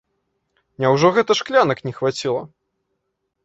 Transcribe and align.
Няўжо 0.83 1.11
гэта 1.19 1.37
шклянак 1.41 1.85
не 1.91 1.95
хваціла? 2.01 2.43